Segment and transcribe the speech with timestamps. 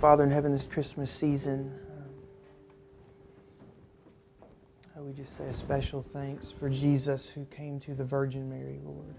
[0.00, 1.78] Father in heaven, this Christmas season,
[4.96, 8.80] um, we just say a special thanks for Jesus who came to the Virgin Mary,
[8.82, 9.14] Lord.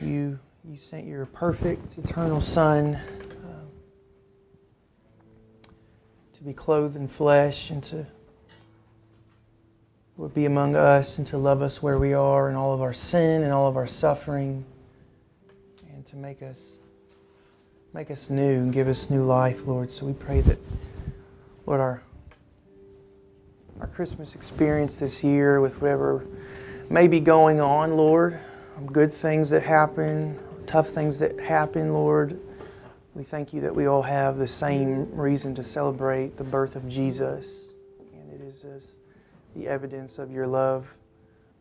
[0.00, 2.96] You, you sent your perfect, eternal Son
[3.44, 3.66] um,
[6.32, 8.06] to be clothed in flesh and to
[10.32, 13.42] be among us and to love us where we are in all of our sin
[13.42, 14.64] and all of our suffering
[15.92, 16.78] and to make us
[17.94, 19.88] Make us new and give us new life, Lord.
[19.88, 20.58] So we pray that,
[21.64, 22.02] Lord, our,
[23.78, 26.26] our Christmas experience this year with whatever
[26.90, 28.40] may be going on, Lord,
[28.86, 30.36] good things that happen,
[30.66, 32.40] tough things that happen, Lord,
[33.14, 36.88] we thank you that we all have the same reason to celebrate the birth of
[36.88, 37.68] Jesus.
[38.12, 38.64] And it is
[39.54, 40.92] the evidence of your love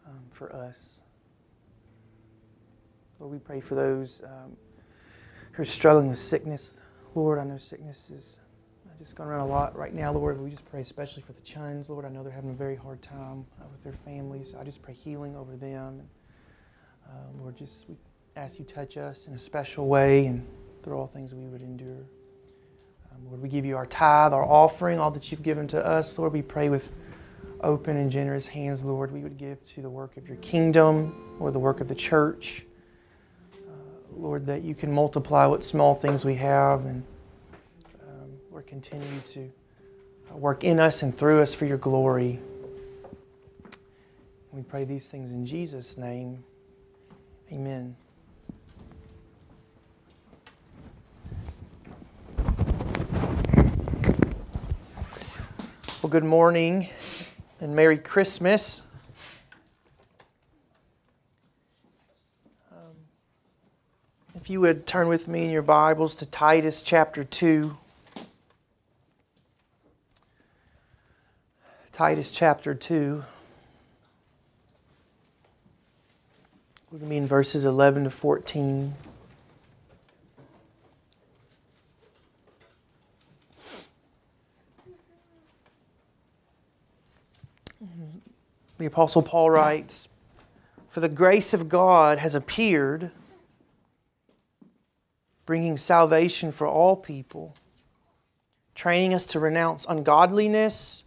[0.08, 1.04] um, for us.
[3.20, 4.24] Lord, we pray for those.
[4.24, 4.58] Um,
[5.54, 6.80] who are struggling with sickness.
[7.16, 8.38] Lord, I know sickness is
[9.00, 10.40] just going around a lot right now, Lord.
[10.40, 12.06] We just pray especially for the Chuns, Lord.
[12.06, 14.56] I know they're having a very hard time uh, with their families.
[14.56, 16.00] I just pray healing over them.
[16.00, 16.10] And,
[17.08, 17.96] uh, Lord, just we
[18.36, 20.48] ask you touch us in a special way and
[20.84, 22.06] through all things we would endure.
[23.12, 26.18] Um, Lord, we give you our tithe, our offering, all that you've given to us.
[26.18, 26.94] Lord, we pray with
[27.62, 31.52] open and generous hands, Lord, we would give to the work of your kingdom or
[31.52, 32.66] the work of the church.
[34.18, 37.04] Lord, that you can multiply what small things we have and
[38.02, 39.52] um, Lord, continue to
[40.32, 42.40] work in us and through us for your glory.
[44.52, 46.44] We pray these things in Jesus' name.
[47.52, 47.96] Amen.
[56.02, 56.90] Well, good morning
[57.60, 58.88] and Merry Christmas.
[64.44, 67.78] If you would turn with me in your Bibles to Titus chapter 2.
[71.94, 73.24] Titus chapter 2.
[76.92, 78.94] We're going to be in verses 11 to 14.
[88.78, 90.10] The Apostle Paul writes,
[90.90, 93.10] For the grace of God has appeared
[95.46, 97.56] bringing salvation for all people,
[98.76, 101.04] training us to renounce ungodliness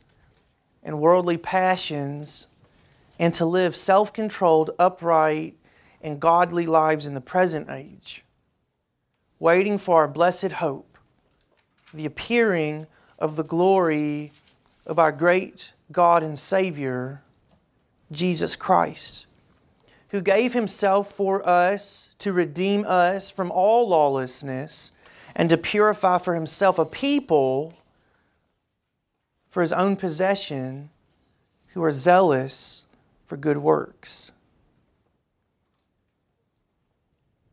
[0.83, 2.49] and worldly passions,
[3.19, 5.55] and to live self controlled, upright,
[6.03, 8.25] and godly lives in the present age,
[9.39, 10.97] waiting for our blessed hope,
[11.93, 12.87] the appearing
[13.19, 14.31] of the glory
[14.87, 17.23] of our great God and Savior,
[18.13, 19.27] Jesus Christ
[20.11, 24.93] who gave himself for us to redeem us from all lawlessness
[25.35, 27.75] and to purify for himself a people
[29.51, 30.91] for his own possession
[31.69, 32.87] who are zealous
[33.27, 34.33] for good works.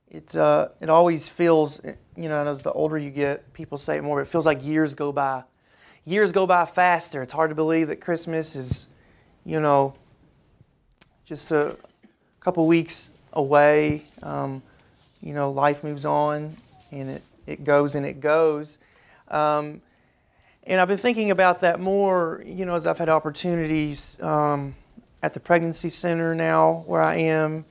[0.09, 1.83] It, uh, it always feels,
[2.15, 4.63] you know, as the older you get, people say it more, but it feels like
[4.63, 5.43] years go by.
[6.05, 7.23] Years go by faster.
[7.23, 8.93] It's hard to believe that Christmas is,
[9.43, 9.95] you know,
[11.25, 11.77] just a,
[12.43, 14.03] couple weeks away.
[14.21, 14.61] Um,
[15.21, 16.57] you know, life moves on
[16.91, 18.79] and it, it goes and it goes.
[19.29, 19.81] Um,
[20.65, 24.75] and I've been thinking about that more, you know, as I've had opportunities um,
[25.21, 27.65] at the pregnancy center now where I am,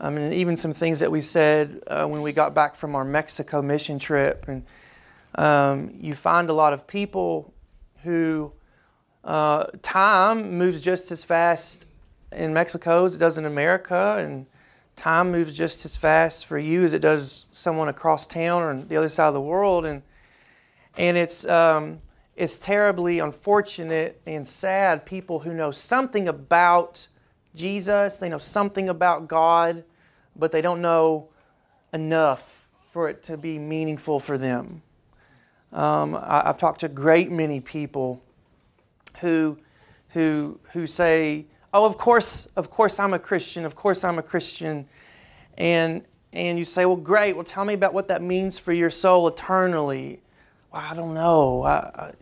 [0.00, 3.04] um, and even some things that we said uh, when we got back from our
[3.04, 4.46] Mexico mission trip.
[4.48, 4.64] And
[5.34, 7.52] um, you find a lot of people
[8.02, 8.52] who
[9.24, 11.86] uh, time moves just as fast
[12.32, 14.46] in Mexico as it does in America, and
[14.96, 18.96] time moves just as fast for you as it does someone across town or the
[18.96, 20.02] other side of the world, and
[20.96, 22.00] and it's um,
[22.36, 25.06] it's terribly unfortunate and sad.
[25.06, 27.06] People who know something about
[27.54, 29.84] Jesus, they know something about God,
[30.36, 31.28] but they don't know
[31.92, 34.82] enough for it to be meaningful for them.
[35.72, 38.20] Um, I, I've talked to a great many people
[39.20, 39.58] who
[40.10, 44.22] who who say oh, of course, of course I'm a Christian, of course I'm a
[44.22, 44.86] Christian.
[45.58, 46.02] And,
[46.32, 49.28] and you say, well, great, well, tell me about what that means for your soul
[49.28, 50.20] eternally.
[50.72, 51.62] Well, I don't know.
[51.62, 52.12] I, I,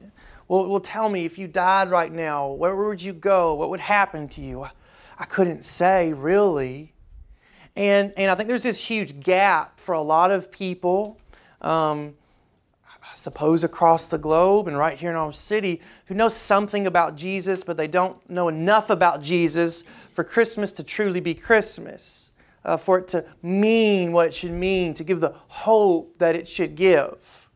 [0.49, 3.55] well, well, tell me, if you died right now, where would you go?
[3.55, 4.63] What would happen to you?
[4.63, 4.71] I,
[5.19, 6.93] I couldn't say, really.
[7.77, 11.21] And, and I think there's this huge gap for a lot of people.
[11.61, 12.15] Um,
[13.19, 17.65] suppose across the globe and right here in our city who know something about Jesus,
[17.65, 22.31] but they don't know enough about Jesus for Christmas to truly be Christmas,
[22.65, 26.47] uh, for it to mean what it should mean, to give the hope that it
[26.49, 27.49] should give.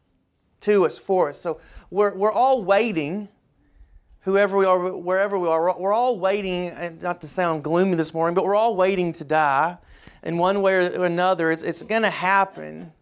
[0.63, 1.41] to us, for us.
[1.41, 1.61] So
[1.91, 3.29] we're, we're all waiting,
[4.21, 8.15] whoever we are, wherever we are, we're all waiting, and not to sound gloomy this
[8.15, 9.77] morning, but we're all waiting to die
[10.23, 11.51] in one way or another.
[11.51, 12.93] It's, it's going to happen.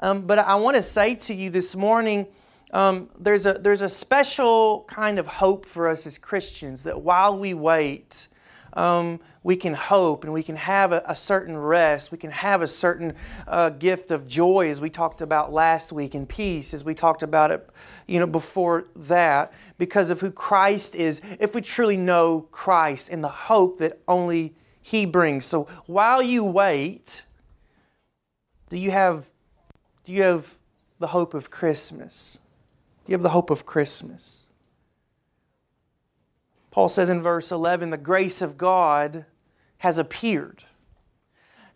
[0.00, 2.26] Um, but I want to say to you this morning,
[2.72, 7.38] um, there's, a, there's a special kind of hope for us as Christians that while
[7.38, 8.28] we wait,
[8.72, 12.10] um, we can hope and we can have a, a certain rest.
[12.10, 13.14] We can have a certain
[13.46, 17.22] uh, gift of joy, as we talked about last week, and peace, as we talked
[17.22, 17.68] about it,
[18.08, 21.20] you know, before that, because of who Christ is.
[21.38, 25.46] If we truly know Christ and the hope that only He brings.
[25.46, 27.26] So while you wait,
[28.70, 29.30] do you have
[30.04, 30.56] do you have
[30.98, 32.38] the hope of Christmas?
[33.04, 34.46] Do you have the hope of Christmas?
[36.70, 39.24] Paul says in verse 11, the grace of God
[39.78, 40.64] has appeared.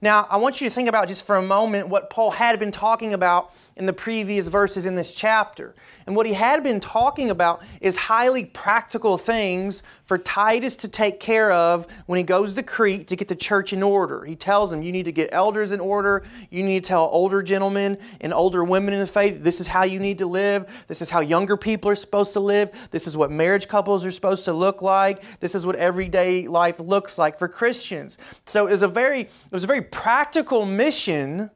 [0.00, 2.70] Now, I want you to think about just for a moment what Paul had been
[2.70, 5.74] talking about in the previous verses in this chapter.
[6.06, 11.20] And what he had been talking about is highly practical things for Titus to take
[11.20, 14.24] care of when he goes to Crete to get the church in order.
[14.24, 16.24] He tells them, you need to get elders in order.
[16.48, 19.82] You need to tell older gentlemen and older women in the faith, this is how
[19.84, 20.86] you need to live.
[20.88, 22.88] This is how younger people are supposed to live.
[22.90, 25.20] This is what marriage couples are supposed to look like.
[25.40, 28.16] This is what everyday life looks like for Christians.
[28.46, 31.50] So it was a very, it was a very practical mission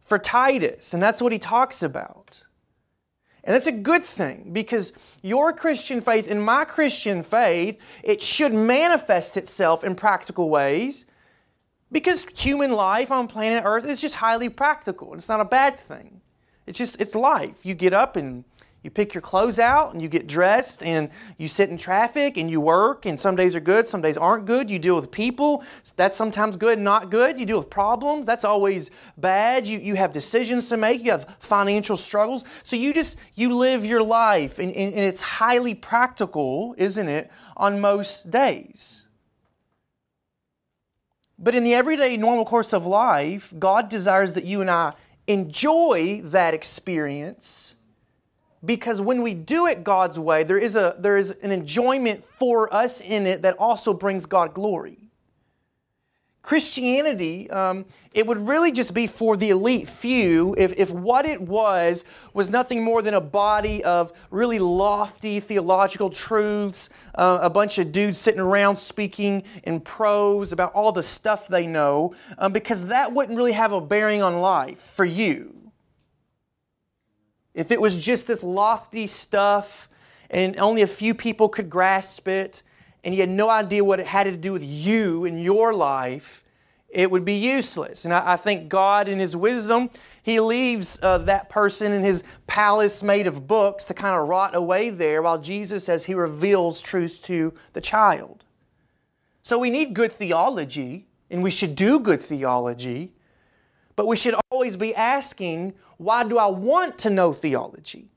[0.00, 2.42] for Titus, and that's what he talks about.
[3.44, 4.92] And that's a good thing because
[5.22, 11.06] your Christian faith and my Christian faith, it should manifest itself in practical ways
[11.90, 15.12] because human life on planet Earth is just highly practical.
[15.14, 16.20] It's not a bad thing.
[16.66, 17.66] It's just, it's life.
[17.66, 18.44] You get up and
[18.82, 21.08] you pick your clothes out and you get dressed and
[21.38, 24.44] you sit in traffic and you work and some days are good, some days aren't
[24.44, 24.68] good.
[24.68, 25.62] You deal with people.
[25.96, 27.38] That's sometimes good and not good.
[27.38, 28.26] You deal with problems.
[28.26, 29.68] That's always bad.
[29.68, 31.04] You, you have decisions to make.
[31.04, 32.44] You have financial struggles.
[32.64, 37.30] So you just, you live your life and, and, and it's highly practical, isn't it,
[37.56, 39.08] on most days.
[41.38, 44.94] But in the everyday normal course of life, God desires that you and I
[45.28, 47.76] enjoy that experience
[48.64, 52.72] because when we do it God's way, there is, a, there is an enjoyment for
[52.72, 55.02] us in it that also brings God glory.
[56.42, 61.40] Christianity, um, it would really just be for the elite few if, if what it
[61.40, 62.04] was
[62.34, 67.92] was nothing more than a body of really lofty theological truths, uh, a bunch of
[67.92, 73.12] dudes sitting around speaking in prose about all the stuff they know, um, because that
[73.12, 75.51] wouldn't really have a bearing on life for you.
[77.54, 79.88] If it was just this lofty stuff
[80.30, 82.62] and only a few people could grasp it,
[83.04, 86.44] and you had no idea what it had to do with you and your life,
[86.88, 88.04] it would be useless.
[88.04, 89.90] And I, I think God, in His wisdom,
[90.22, 94.54] He leaves uh, that person in His palace made of books to kind of rot
[94.54, 98.44] away there while Jesus, as He reveals truth to the child.
[99.42, 103.12] So we need good theology, and we should do good theology.
[103.96, 108.08] But we should always be asking, why do I want to know theology?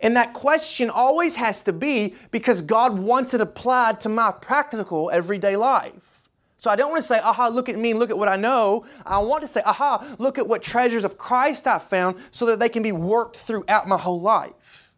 [0.00, 5.10] And that question always has to be because God wants it applied to my practical
[5.10, 6.28] everyday life.
[6.56, 8.86] So I don't want to say, aha, look at me, look at what I know.
[9.04, 12.58] I want to say, aha, look at what treasures of Christ I found so that
[12.58, 14.92] they can be worked throughout my whole life.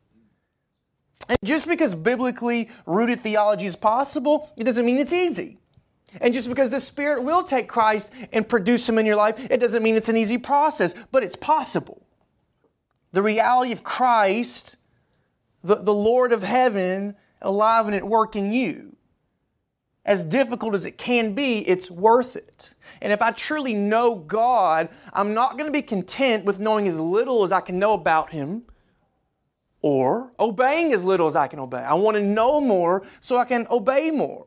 [1.28, 5.58] And just because biblically rooted theology is possible, it doesn't mean it's easy.
[6.20, 9.58] And just because the Spirit will take Christ and produce Him in your life, it
[9.60, 12.06] doesn't mean it's an easy process, but it's possible.
[13.12, 14.76] The reality of Christ,
[15.62, 18.96] the, the Lord of heaven, alive and at work in you,
[20.04, 22.74] as difficult as it can be, it's worth it.
[23.02, 27.00] And if I truly know God, I'm not going to be content with knowing as
[27.00, 28.62] little as I can know about Him
[29.82, 31.78] or obeying as little as I can obey.
[31.78, 34.46] I want to know more so I can obey more.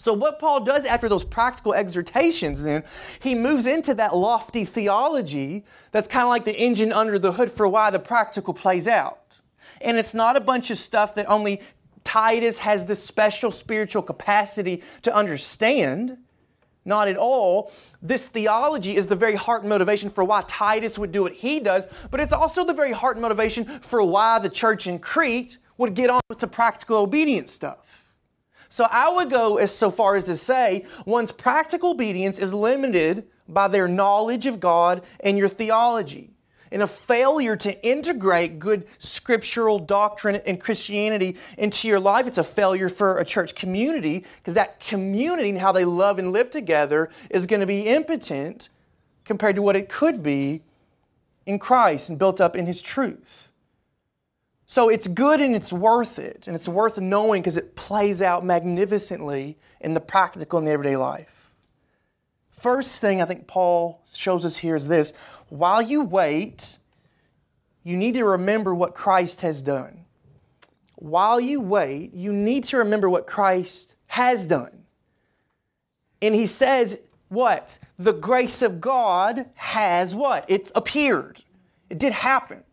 [0.00, 2.84] So, what Paul does after those practical exhortations, then,
[3.20, 7.50] he moves into that lofty theology that's kind of like the engine under the hood
[7.50, 9.40] for why the practical plays out.
[9.80, 11.60] And it's not a bunch of stuff that only
[12.04, 16.18] Titus has this special spiritual capacity to understand.
[16.84, 17.70] Not at all.
[18.00, 21.60] This theology is the very heart and motivation for why Titus would do what he
[21.60, 25.58] does, but it's also the very heart and motivation for why the church in Crete
[25.76, 28.07] would get on with the practical obedience stuff.
[28.68, 33.26] So I would go as so far as to say one's practical obedience is limited
[33.48, 36.30] by their knowledge of God and your theology.
[36.70, 42.44] And a failure to integrate good scriptural doctrine and Christianity into your life, it's a
[42.44, 47.08] failure for a church community because that community and how they love and live together
[47.30, 48.68] is going to be impotent
[49.24, 50.60] compared to what it could be
[51.46, 53.47] in Christ and built up in His truth.
[54.70, 56.46] So it's good and it's worth it.
[56.46, 60.96] And it's worth knowing because it plays out magnificently in the practical and the everyday
[60.96, 61.54] life.
[62.50, 65.16] First thing I think Paul shows us here is this
[65.48, 66.76] while you wait,
[67.82, 70.04] you need to remember what Christ has done.
[70.96, 74.84] While you wait, you need to remember what Christ has done.
[76.20, 77.78] And he says, what?
[77.96, 80.44] The grace of God has what?
[80.46, 81.42] It's appeared.
[81.88, 82.64] It did happen.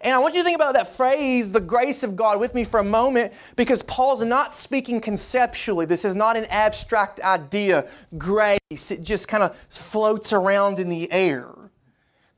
[0.00, 2.64] And I want you to think about that phrase, the grace of God, with me
[2.64, 5.86] for a moment, because Paul's not speaking conceptually.
[5.86, 7.88] This is not an abstract idea.
[8.16, 11.52] Grace, it just kind of floats around in the air.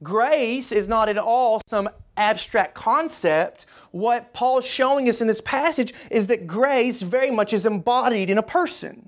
[0.03, 3.67] Grace is not at all some abstract concept.
[3.91, 8.39] What Paul's showing us in this passage is that grace very much is embodied in
[8.39, 9.08] a person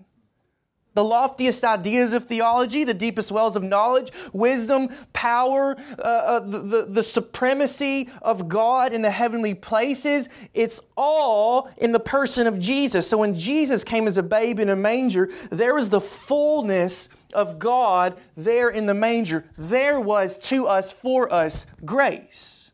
[0.94, 6.58] the loftiest ideas of theology, the deepest wells of knowledge, wisdom, power, uh, uh, the,
[6.58, 10.28] the, the supremacy of God in the heavenly places.
[10.52, 13.06] It's all in the person of Jesus.
[13.06, 17.58] So when Jesus came as a babe in a manger, there was the fullness of
[17.58, 19.44] God there in the manger.
[19.56, 22.72] There was to us, for us, grace.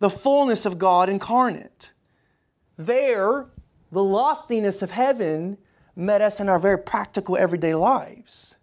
[0.00, 1.92] The fullness of God incarnate.
[2.76, 3.46] There,
[3.90, 5.58] the loftiness of heaven
[5.98, 8.54] met us in our very practical everyday lives.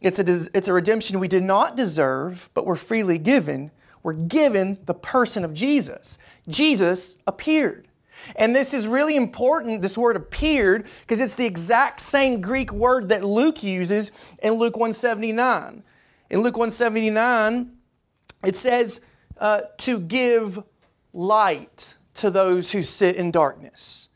[0.00, 3.70] It's a, it's a redemption we did not deserve, but were freely given.
[4.02, 6.18] We're given the person of Jesus.
[6.48, 7.88] Jesus appeared.
[8.36, 13.08] And this is really important, this word appeared, because it's the exact same Greek word
[13.10, 15.82] that Luke uses in Luke 179.
[16.30, 17.70] In Luke 179,
[18.44, 19.04] it says
[19.38, 20.62] uh, to give
[21.12, 24.10] light to those who sit in darkness.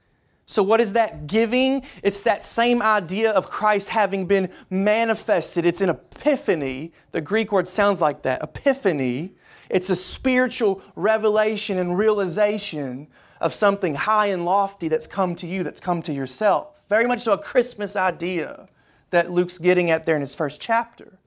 [0.50, 1.82] So, what is that giving?
[2.02, 5.66] It's that same idea of Christ having been manifested.
[5.66, 6.94] It's an epiphany.
[7.10, 9.34] The Greek word sounds like that epiphany.
[9.68, 13.08] It's a spiritual revelation and realization
[13.42, 16.82] of something high and lofty that's come to you, that's come to yourself.
[16.88, 18.70] Very much so a Christmas idea
[19.10, 21.18] that Luke's getting at there in his first chapter.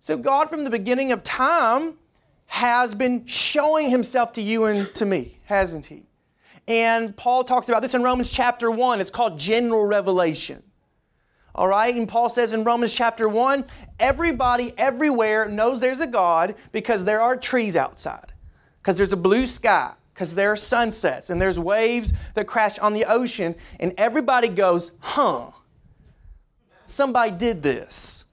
[0.00, 1.98] So, God, from the beginning of time,
[2.46, 6.03] has been showing himself to you and to me, hasn't he?
[6.66, 9.00] And Paul talks about this in Romans chapter 1.
[9.00, 10.62] It's called general revelation.
[11.54, 11.94] All right?
[11.94, 13.64] And Paul says in Romans chapter 1
[14.00, 18.32] everybody everywhere knows there's a God because there are trees outside,
[18.82, 22.92] because there's a blue sky, because there are sunsets, and there's waves that crash on
[22.92, 25.50] the ocean, and everybody goes, huh,
[26.84, 28.26] somebody did this.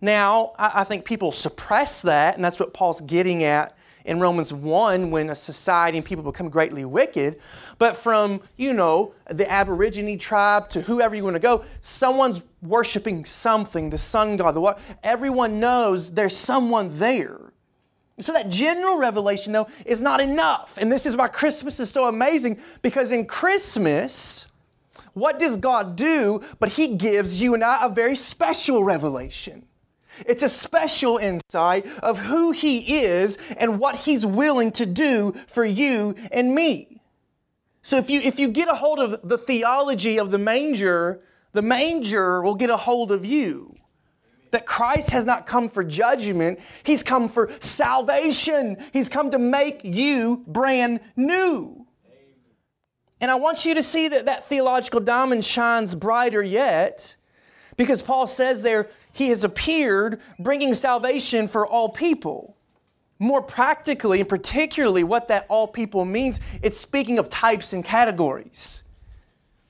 [0.00, 5.10] Now, I think people suppress that, and that's what Paul's getting at in Romans 1
[5.10, 7.40] when a society and people become greatly wicked.
[7.78, 13.24] But from, you know, the Aborigine tribe to whoever you want to go, someone's worshiping
[13.24, 14.80] something, the sun god, the what.
[15.02, 17.40] Everyone knows there's someone there.
[18.18, 20.78] So that general revelation, though, is not enough.
[20.80, 24.50] And this is why Christmas is so amazing because in Christmas,
[25.12, 26.42] what does God do?
[26.58, 29.66] But He gives you and I a very special revelation.
[30.26, 35.64] It's a special insight of who He is and what He's willing to do for
[35.64, 36.95] you and me.
[37.86, 41.20] So if you, if you get a hold of the theology of the manger,
[41.52, 43.76] the manger will get a hold of you.
[44.50, 48.76] That Christ has not come for judgment, He's come for salvation.
[48.92, 51.86] He's come to make you brand new.
[53.20, 57.14] And I want you to see that that theological diamond shines brighter yet
[57.76, 62.55] because Paul says there, he has appeared bringing salvation for all people.
[63.18, 68.82] More practically and particularly, what that all people means, it's speaking of types and categories.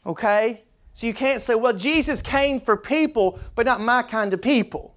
[0.04, 0.62] Okay?
[0.92, 4.95] So you can't say, well, Jesus came for people, but not my kind of people.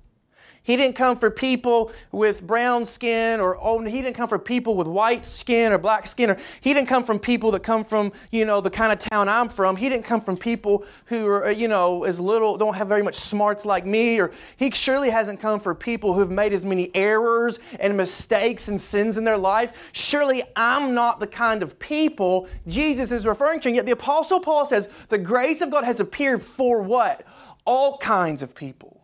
[0.69, 4.77] He didn't come for people with brown skin or oh, he didn't come for people
[4.77, 8.11] with white skin or black skin or he didn't come from people that come from,
[8.29, 9.77] you know, the kind of town I'm from.
[9.77, 13.15] He didn't come from people who are, you know, as little, don't have very much
[13.15, 17.59] smarts like me or he surely hasn't come for people who've made as many errors
[17.79, 19.89] and mistakes and sins in their life.
[19.91, 23.69] Surely I'm not the kind of people Jesus is referring to.
[23.69, 27.25] And yet the apostle Paul says the grace of God has appeared for what?
[27.65, 28.98] All kinds of people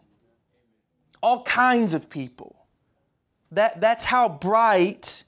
[1.25, 2.67] all kinds of people.
[3.49, 5.23] That, that's how bright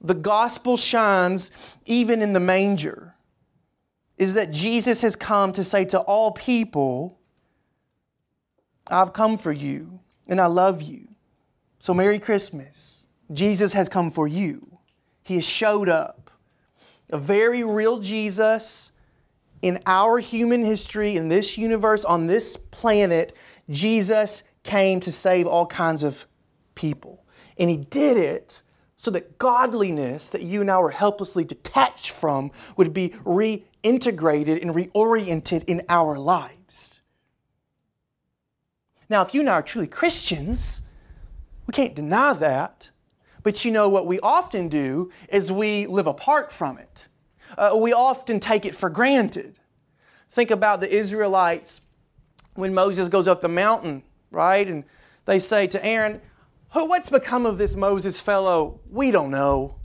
[0.00, 3.14] the gospel shines even in the manger.
[4.18, 7.20] Is that Jesus has come to say to all people,
[8.90, 11.06] I've come for you and I love you.
[11.78, 13.06] So, Merry Christmas.
[13.32, 14.78] Jesus has come for you.
[15.22, 16.32] He has showed up.
[17.10, 18.90] A very real Jesus
[19.62, 23.32] in our human history, in this universe, on this planet,
[23.68, 26.24] Jesus came to save all kinds of
[26.74, 27.24] people.
[27.58, 28.62] And he did it
[28.96, 35.64] so that godliness that you now are helplessly detached from would be reintegrated and reoriented
[35.64, 37.00] in our lives.
[39.08, 40.86] Now, if you and I are truly Christians,
[41.66, 42.90] we can't deny that.
[43.42, 47.08] But you know what we often do is we live apart from it.
[47.56, 49.58] Uh, we often take it for granted.
[50.30, 51.82] Think about the Israelites
[52.54, 54.66] when Moses goes up the mountain, right?
[54.66, 54.84] And
[55.26, 56.20] they say to Aaron,
[56.72, 58.80] who, what's become of this Moses fellow?
[58.88, 59.76] We don't know.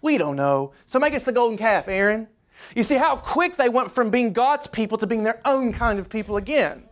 [0.00, 0.72] We don't know.
[0.86, 2.28] So make us the golden calf, Aaron.
[2.74, 5.98] You see how quick they went from being God's people to being their own kind
[5.98, 6.84] of people again.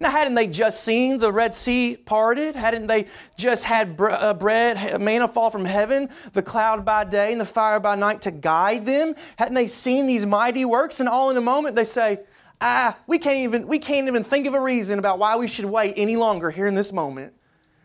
[0.00, 2.56] Now, hadn't they just seen the Red Sea parted?
[2.56, 3.06] Hadn't they
[3.36, 7.78] just had uh, bread, manna fall from heaven, the cloud by day and the fire
[7.78, 9.14] by night to guide them?
[9.36, 10.98] Hadn't they seen these mighty works?
[10.98, 12.20] And all in a moment they say,
[12.60, 15.64] ah, we can't even, we can't even think of a reason about why we should
[15.64, 17.34] wait any longer here in this moment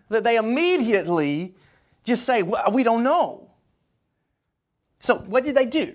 [0.10, 1.56] that they immediately
[2.04, 3.50] just say, well, We don't know.
[5.00, 5.94] So, what did they do?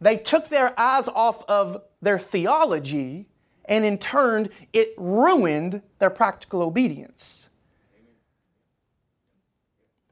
[0.00, 3.26] They took their eyes off of their theology,
[3.64, 7.48] and in turn, it ruined their practical obedience.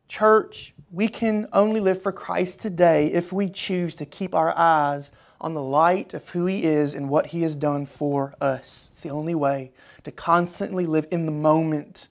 [0.08, 5.12] Church, we can only live for Christ today if we choose to keep our eyes
[5.40, 8.90] on the light of who He is and what He has done for us.
[8.92, 9.72] It's the only way
[10.04, 12.08] to constantly live in the moment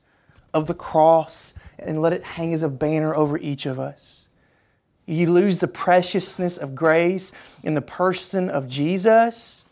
[0.53, 4.27] of the cross and let it hang as a banner over each of us.
[5.05, 7.31] You lose the preciousness of grace
[7.63, 9.65] in the person of Jesus,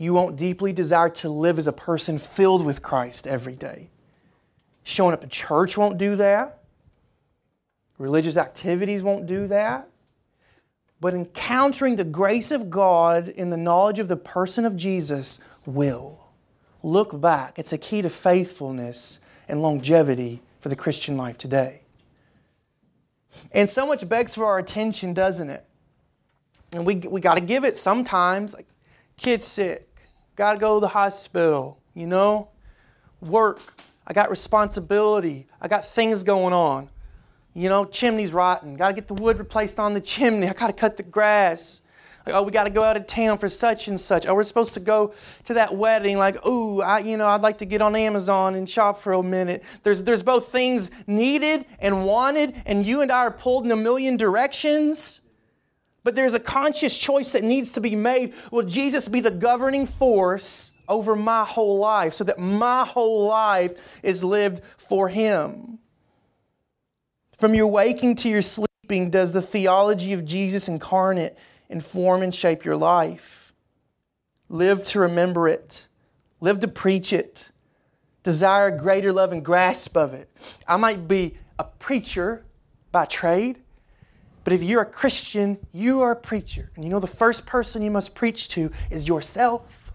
[0.00, 3.90] you won't deeply desire to live as a person filled with Christ every day.
[4.82, 6.60] Showing up at church won't do that.
[7.98, 9.90] Religious activities won't do that.
[11.00, 16.26] But encountering the grace of God in the knowledge of the person of Jesus will.
[16.82, 17.58] Look back.
[17.58, 21.82] It's a key to faithfulness and longevity for the Christian life today.
[23.52, 25.64] And so much begs for our attention, doesn't it?
[26.72, 28.54] And we, we got to give it sometimes.
[28.54, 28.66] Like,
[29.16, 29.88] kid's sick,
[30.36, 32.48] got to go to the hospital, you know?
[33.20, 33.60] Work,
[34.06, 36.88] I got responsibility, I got things going on.
[37.54, 40.68] You know, chimney's rotten, got to get the wood replaced on the chimney, I got
[40.68, 41.82] to cut the grass.
[42.26, 44.26] Like, oh, we got to go out of town for such and such.
[44.26, 46.18] Oh, we're supposed to go to that wedding.
[46.18, 49.22] Like, oh, I, you know, I'd like to get on Amazon and shop for a
[49.22, 49.64] minute.
[49.82, 53.76] There's, there's both things needed and wanted, and you and I are pulled in a
[53.76, 55.22] million directions.
[56.04, 58.34] But there's a conscious choice that needs to be made.
[58.52, 63.98] Will Jesus be the governing force over my whole life so that my whole life
[64.04, 65.79] is lived for Him?
[67.40, 71.38] From your waking to your sleeping, does the theology of Jesus incarnate
[71.70, 73.54] inform and shape your life.
[74.50, 75.86] Live to remember it,
[76.40, 77.48] live to preach it,
[78.22, 80.28] desire greater love and grasp of it.
[80.68, 82.44] I might be a preacher
[82.92, 83.56] by trade,
[84.44, 86.70] but if you're a Christian, you are a preacher.
[86.74, 89.94] And you know the first person you must preach to is yourself.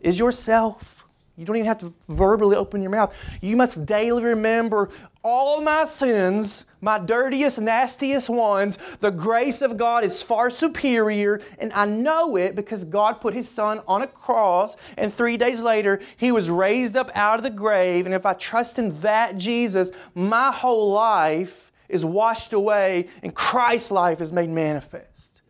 [0.00, 0.99] Is yourself.
[1.36, 3.38] You don't even have to verbally open your mouth.
[3.40, 4.90] You must daily remember
[5.22, 8.96] all my sins, my dirtiest, nastiest ones.
[8.96, 13.48] The grace of God is far superior, and I know it because God put His
[13.48, 17.50] Son on a cross, and three days later, He was raised up out of the
[17.50, 18.04] grave.
[18.04, 23.90] And if I trust in that Jesus, my whole life is washed away, and Christ's
[23.90, 25.40] life is made manifest.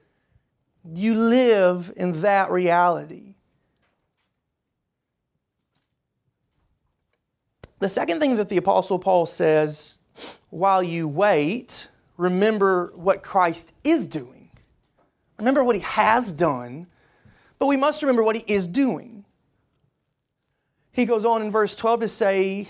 [0.85, 3.30] You live in that reality.
[7.81, 9.99] The second thing that the Apostle Paul says
[10.51, 14.51] while you wait, remember what Christ is doing.
[15.39, 16.87] Remember what he has done,
[17.59, 19.25] but we must remember what he is doing.
[20.93, 22.69] He goes on in verse 12 to say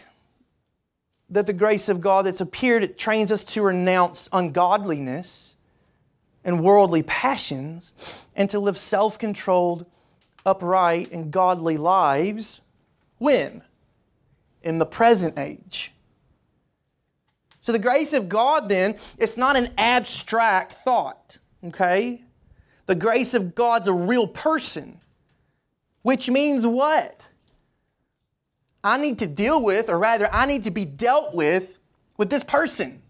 [1.29, 5.57] that the grace of God that's appeared, it trains us to renounce ungodliness
[6.45, 9.87] and worldly passions and to live self controlled,
[10.47, 12.61] upright, and godly lives.
[13.19, 13.63] When?
[14.63, 15.93] In the present age.
[17.61, 22.23] So the grace of God then, it's not an abstract thought, okay?
[22.87, 24.99] The grace of God's a real person,
[26.03, 27.27] which means what?
[28.83, 31.77] I need to deal with, or rather, I need to be dealt with
[32.17, 33.03] with this person.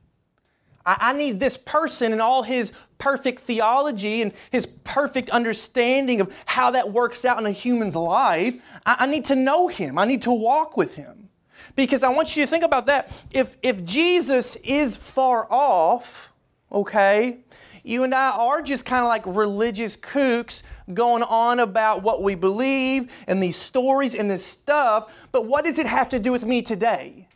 [0.85, 6.71] I, need this person and all his perfect theology and his perfect understanding of how
[6.71, 8.65] that works out in a human's life.
[8.87, 9.99] I need to know him.
[9.99, 11.30] I need to walk with him.
[11.77, 13.25] Because I want you to think about that.
[13.31, 16.33] If, if Jesus is far off,
[16.71, 17.39] okay,
[17.83, 22.35] you and I are just kind of like religious kooks going on about what we
[22.35, 26.45] believe and these stories and this stuff, but what does it have to do with
[26.45, 27.29] me today?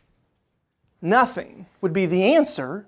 [1.01, 2.87] Nothing would be the answer.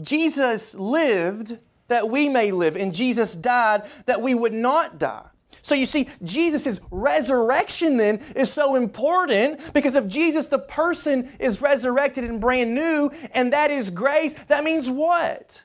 [0.00, 1.58] Jesus lived
[1.88, 5.26] that we may live, and Jesus died that we would not die.
[5.62, 11.62] So you see, Jesus' resurrection then is so important because if Jesus, the person, is
[11.62, 15.62] resurrected and brand new, and that is grace, that means what?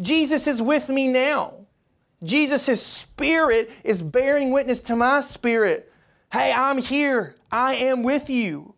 [0.00, 1.54] Jesus is with me now.
[2.22, 5.92] Jesus' spirit is bearing witness to my spirit.
[6.32, 7.36] Hey, I'm here.
[7.50, 8.74] I am with you.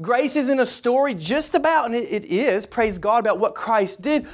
[0.00, 4.02] Grace isn't a story just about, and it, it is, praise God, about what Christ
[4.02, 4.26] did.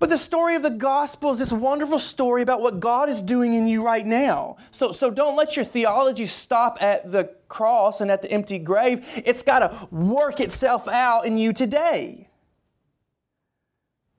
[0.00, 3.52] But the story of the gospel is this wonderful story about what God is doing
[3.52, 4.56] in you right now.
[4.70, 9.06] So, so don't let your theology stop at the cross and at the empty grave.
[9.26, 12.30] It's got to work itself out in you today.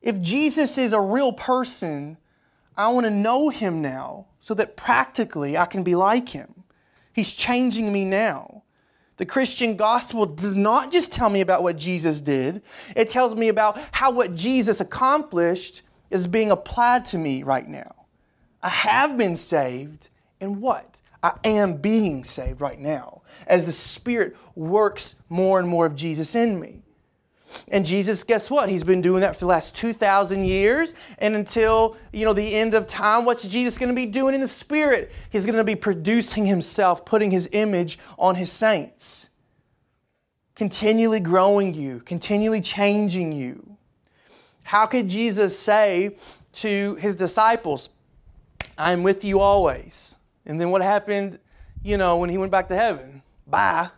[0.04, 2.18] If Jesus is a real person,
[2.78, 6.64] I want to know him now so that practically I can be like him.
[7.12, 8.62] He's changing me now.
[9.22, 12.64] The Christian gospel does not just tell me about what Jesus did,
[12.96, 18.08] it tells me about how what Jesus accomplished is being applied to me right now.
[18.64, 21.02] I have been saved, and what?
[21.22, 26.34] I am being saved right now as the Spirit works more and more of Jesus
[26.34, 26.82] in me.
[27.68, 28.70] And Jesus, guess what?
[28.70, 30.94] He's been doing that for the last 2,000 years.
[31.20, 34.42] And until, you know, the end of time, what's Jesus going to be doing in
[34.42, 35.12] the Spirit?
[35.32, 39.30] He's going to be producing Himself, putting His image on His saints.
[40.56, 43.78] Continually growing you, continually changing you.
[44.64, 46.16] How could Jesus say
[46.54, 47.90] to His disciples,
[48.78, 50.18] I'm with you always?
[50.46, 51.40] And then what happened,
[51.84, 53.22] you know, when He went back to heaven?
[53.48, 53.90] Bye.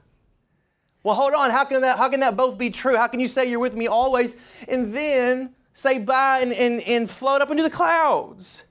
[1.04, 1.52] Well, hold on.
[1.52, 2.96] How can that, how can that both be true?
[2.96, 4.38] How can you say you're with me always
[4.70, 8.68] and then say bye and, and, and float up into the clouds?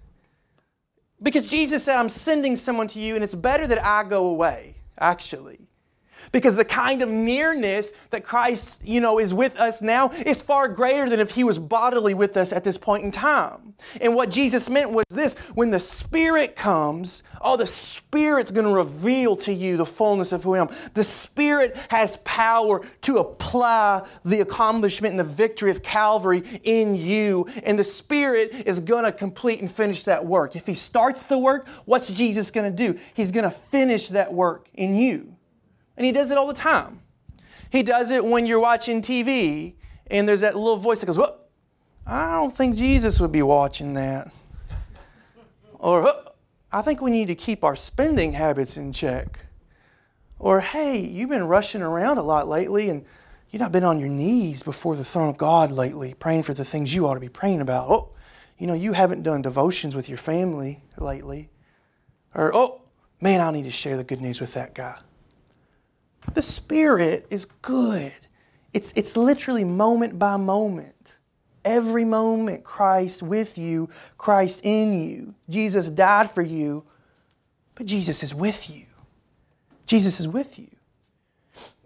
[1.23, 4.75] Because Jesus said, I'm sending someone to you, and it's better that I go away,
[4.99, 5.62] actually.
[6.31, 10.69] Because the kind of nearness that Christ, you know, is with us now is far
[10.69, 13.75] greater than if he was bodily with us at this point in time.
[14.01, 18.73] And what Jesus meant was this when the Spirit comes, oh, the Spirit's going to
[18.73, 20.69] reveal to you the fullness of who I am.
[20.95, 27.47] The Spirit has power to apply the accomplishment and the victory of Calvary in you.
[27.65, 30.57] And the Spirit is going to complete and finish that work.
[30.57, 32.99] If He starts the work, what's Jesus going to do?
[33.15, 35.32] He's going to finish that work in you.
[35.97, 37.01] And he does it all the time.
[37.71, 39.75] He does it when you're watching TV
[40.11, 41.39] and there's that little voice that goes, Well,
[42.07, 44.31] I don't think Jesus would be watching that.
[45.79, 46.09] Or,
[46.73, 49.41] I think we need to keep our spending habits in check.
[50.39, 53.05] Or, hey, you've been rushing around a lot lately and
[53.51, 56.65] you've not been on your knees before the throne of God lately, praying for the
[56.65, 57.87] things you ought to be praying about.
[57.91, 58.15] Oh,
[58.59, 61.51] you know, you haven't done devotions with your family lately.
[62.35, 62.83] Or, oh,
[63.21, 64.99] man, I need to share the good news with that guy.
[66.35, 68.13] The Spirit is good.
[68.73, 71.17] It's, it's literally moment by moment.
[71.65, 75.35] Every moment, Christ with you, Christ in you.
[75.49, 76.85] Jesus died for you,
[77.75, 78.87] but Jesus is with you.
[79.87, 80.69] Jesus is with you.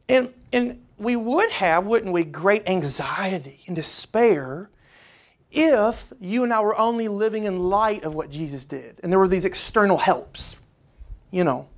[0.09, 4.71] And, and we would have, wouldn't we, great anxiety and despair
[5.51, 9.19] if you and I were only living in light of what Jesus did and there
[9.19, 10.63] were these external helps,
[11.31, 11.69] you know,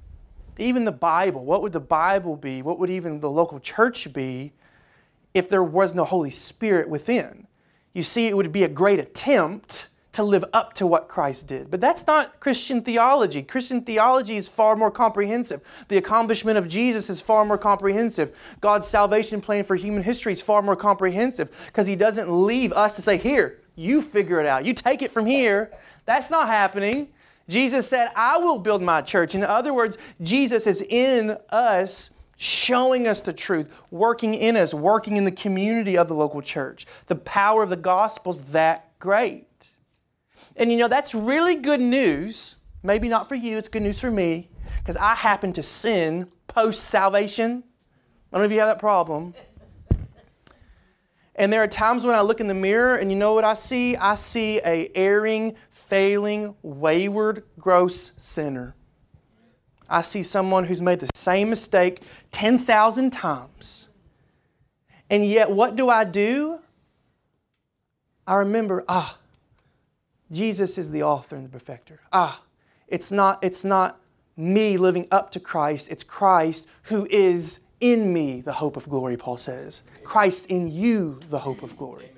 [0.58, 2.62] even the Bible, what would the Bible be?
[2.62, 4.52] What would even the local church be
[5.34, 7.46] if there was no Holy Spirit within?
[7.92, 11.70] You see, it would be a great attempt to live up to what Christ did.
[11.70, 13.40] But that's not Christian theology.
[13.40, 15.86] Christian theology is far more comprehensive.
[15.88, 18.56] The accomplishment of Jesus is far more comprehensive.
[18.60, 22.96] God's salvation plan for human history is far more comprehensive because He doesn't leave us
[22.96, 24.64] to say, Here, you figure it out.
[24.64, 25.70] You take it from here.
[26.04, 27.10] That's not happening.
[27.48, 29.34] Jesus said, I will build my church.
[29.34, 35.16] In other words, Jesus is in us, showing us the truth, working in us, working
[35.16, 36.86] in the community of the local church.
[37.06, 39.46] The power of the gospel is that great.
[40.56, 42.56] And you know, that's really good news.
[42.82, 46.84] Maybe not for you, it's good news for me, because I happen to sin post
[46.84, 47.64] salvation.
[48.32, 49.34] I don't know if you have that problem.
[51.34, 53.54] And there are times when I look in the mirror and you know what I
[53.54, 53.96] see?
[53.96, 55.56] I see a erring,
[55.88, 58.74] failing, wayward, gross sinner.
[59.88, 63.88] I see someone who's made the same mistake 10,000 times.
[65.10, 66.58] And yet, what do I do?
[68.26, 69.18] I remember, ah,
[70.30, 72.00] Jesus is the author and the perfecter.
[72.12, 72.42] Ah,
[72.86, 73.98] it's not, it's not
[74.36, 79.16] me living up to Christ, it's Christ who is in me the hope of glory,
[79.16, 79.88] Paul says.
[80.04, 82.10] Christ in you the hope of glory.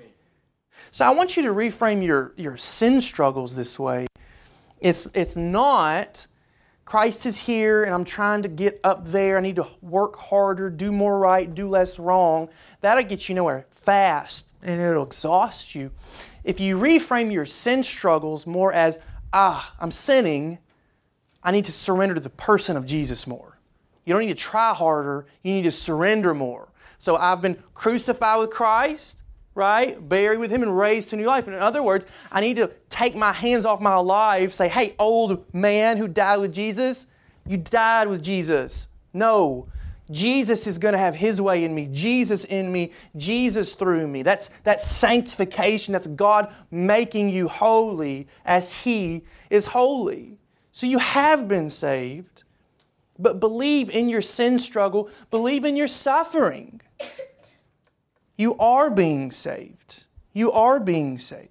[0.91, 4.07] So I want you to reframe your, your sin struggles this way.
[4.79, 6.27] It's, it's not
[6.91, 9.37] Christ is here and I'm trying to get up there.
[9.37, 12.49] I need to work harder, do more right, do less wrong.
[12.81, 14.49] That'll get you nowhere fast.
[14.61, 15.91] and it'll exhaust you.
[16.43, 18.99] If you reframe your sin struggles more as,
[19.31, 20.59] ah, I'm sinning,
[21.41, 23.57] I need to surrender to the person of Jesus more.
[24.03, 26.73] You don't need to try harder, you need to surrender more.
[26.97, 29.23] So I've been crucified with Christ,
[29.55, 29.97] right?
[30.07, 31.47] Buried with Him and raised to new life.
[31.47, 35.53] In other words, I need to take my hands off my life, say, hey, old
[35.53, 37.07] man who died with Jesus,
[37.45, 38.89] you died with Jesus.
[39.13, 39.67] No.
[40.09, 44.23] Jesus is going to have His way in me, Jesus in me, Jesus through me.
[44.23, 45.93] That's, that sanctification.
[45.93, 50.37] That's God making you holy as He is holy.
[50.73, 52.43] So you have been saved,
[53.17, 56.81] but believe in your sin struggle, believe in your suffering.
[58.37, 60.05] You are being saved.
[60.33, 61.49] You are being saved.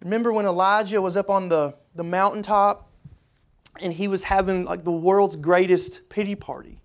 [0.00, 2.90] Remember when Elijah was up on the, the mountaintop
[3.80, 6.80] and he was having like the world's greatest pity party?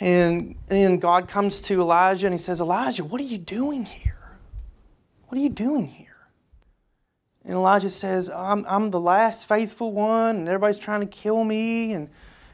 [0.00, 4.18] And, and God comes to Elijah and he says, Elijah, what are you doing here?
[5.26, 6.08] What are you doing here?
[7.44, 11.94] And Elijah says, I'm, I'm the last faithful one, and everybody's trying to kill me,
[11.94, 12.10] and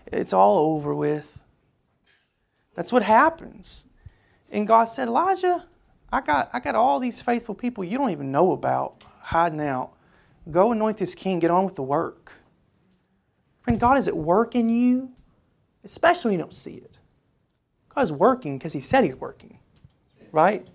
[0.06, 1.33] it's all over with.
[2.74, 3.88] That's what happens.
[4.50, 5.64] And God said, Elijah,
[6.12, 9.92] I got, I got all these faithful people you don't even know about hiding out.
[10.50, 12.32] Go anoint this king, get on with the work.
[13.62, 15.12] Friend, God is at work in you,
[15.84, 16.98] especially when you don't see it.
[17.88, 19.58] God is working because He said He's working,
[20.32, 20.66] right?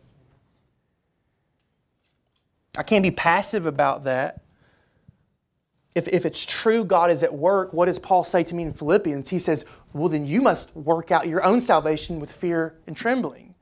[2.77, 4.41] I can't be passive about that.
[5.99, 8.71] If, if it's true God is at work, what does Paul say to me in
[8.71, 9.29] Philippians?
[9.29, 13.53] He says, Well, then you must work out your own salvation with fear and trembling.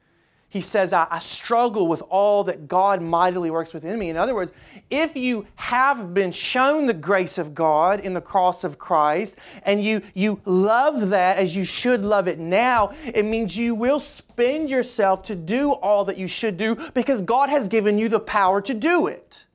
[0.47, 4.09] He says, I, I, struggle with all that God mightily works within me.
[4.09, 4.51] In other words,
[4.91, 9.83] if you have been shown the grace of God in the cross of Christ and
[9.83, 14.69] you, you love that as you should love it now, it means you will spend
[14.69, 18.61] yourself to do all that you should do because God has given you the power
[18.61, 19.46] to do it.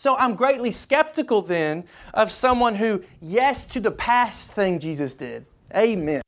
[0.00, 1.84] So I'm greatly skeptical then
[2.14, 5.44] of someone who, yes, to the past thing Jesus did.
[5.76, 6.22] Amen.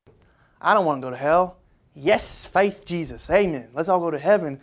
[0.61, 1.56] I don't want to go to hell.
[1.94, 3.30] Yes, faith Jesus.
[3.30, 3.70] Amen.
[3.72, 4.61] Let's all go to heaven.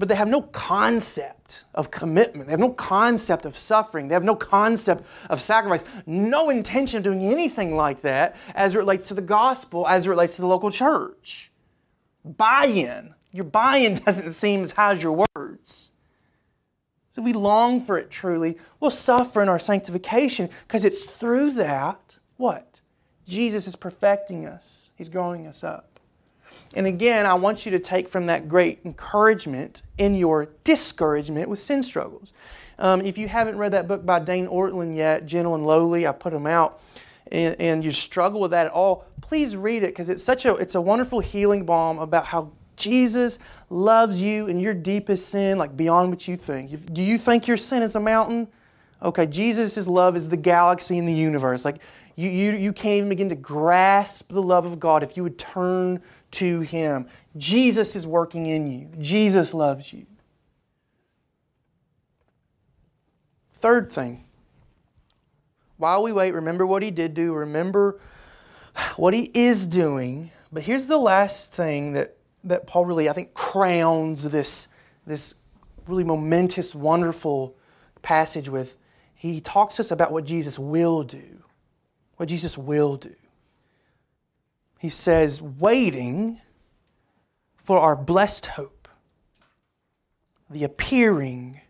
[0.00, 2.48] But they have no concept of commitment.
[2.48, 4.08] They have no concept of suffering.
[4.08, 6.02] They have no concept of sacrifice.
[6.04, 10.10] No intention of doing anything like that as it relates to the gospel, as it
[10.10, 11.52] relates to the local church.
[12.24, 13.14] Buy in.
[13.30, 15.92] Your buy in doesn't seem as high as your words.
[17.10, 21.52] So if we long for it truly, we'll suffer in our sanctification because it's through
[21.54, 22.80] that, what?
[23.26, 25.90] Jesus is perfecting us, He's growing us up.
[26.74, 31.58] And again, I want you to take from that great encouragement in your discouragement with
[31.58, 32.32] sin struggles.
[32.78, 36.12] Um, if you haven't read that book by Dane Ortlund yet, Gentle and Lowly, I
[36.12, 36.80] put them out,
[37.30, 40.54] and, and you struggle with that at all, please read it because it's such a
[40.56, 43.38] it's a wonderful healing balm about how Jesus
[43.70, 46.92] loves you in your deepest sin, like beyond what you think.
[46.92, 48.48] Do you think your sin is a mountain?
[49.02, 51.64] Okay, Jesus' love is the galaxy in the universe.
[51.64, 51.80] Like
[52.16, 55.38] you, you, you can't even begin to grasp the love of God if you would
[55.38, 56.02] turn
[56.32, 57.06] to Him.
[57.36, 60.06] Jesus is working in you, Jesus loves you.
[63.54, 64.24] Third thing,
[65.76, 68.00] while we wait, remember what He did do, remember
[68.96, 70.30] what He is doing.
[70.52, 74.74] But here's the last thing that, that Paul really, I think, crowns this,
[75.06, 75.34] this
[75.86, 77.56] really momentous, wonderful
[78.02, 78.76] passage with.
[79.14, 81.40] He talks to us about what Jesus will do
[82.20, 83.14] what Jesus will do.
[84.78, 86.38] He says, waiting
[87.56, 88.88] for our blessed hope,
[90.50, 91.62] the appearing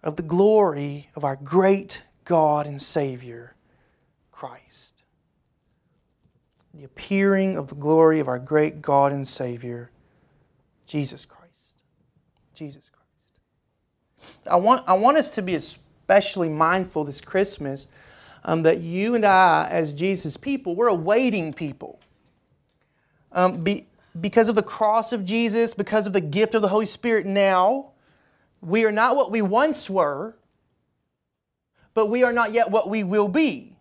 [0.00, 3.56] of the glory of our great God and Savior,
[4.30, 4.97] Christ.
[6.78, 9.90] The appearing of the glory of our great God and Savior,
[10.86, 11.82] Jesus Christ.
[12.54, 14.46] Jesus Christ.
[14.48, 17.88] I want, I want us to be especially mindful this Christmas
[18.44, 21.98] um, that you and I, as Jesus' people, we're awaiting people.
[23.32, 23.86] Um, be,
[24.20, 27.90] because of the cross of Jesus, because of the gift of the Holy Spirit now,
[28.60, 30.36] we are not what we once were,
[31.92, 33.77] but we are not yet what we will be.